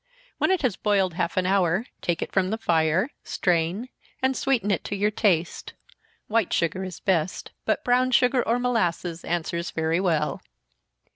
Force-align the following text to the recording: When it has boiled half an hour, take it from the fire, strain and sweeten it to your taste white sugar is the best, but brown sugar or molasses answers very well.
When 0.39 0.49
it 0.49 0.63
has 0.63 0.77
boiled 0.77 1.13
half 1.13 1.37
an 1.37 1.45
hour, 1.45 1.85
take 2.01 2.23
it 2.23 2.31
from 2.31 2.49
the 2.49 2.57
fire, 2.57 3.11
strain 3.23 3.87
and 4.19 4.35
sweeten 4.35 4.71
it 4.71 4.83
to 4.85 4.95
your 4.95 5.11
taste 5.11 5.75
white 6.25 6.51
sugar 6.51 6.83
is 6.83 6.97
the 6.97 7.03
best, 7.05 7.51
but 7.65 7.83
brown 7.83 8.09
sugar 8.09 8.41
or 8.41 8.57
molasses 8.57 9.23
answers 9.23 9.69
very 9.69 9.99
well. 9.99 10.41